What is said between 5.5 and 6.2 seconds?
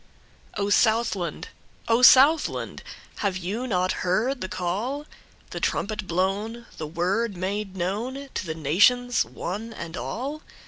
The trumpet